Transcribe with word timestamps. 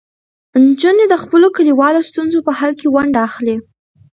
نجونې 0.65 1.05
د 1.09 1.15
خپلو 1.23 1.47
کلیوالو 1.57 2.07
ستونزو 2.09 2.39
په 2.47 2.51
حل 2.59 2.71
کې 2.79 2.87
ونډه 2.95 3.19
اخلي. 3.29 3.55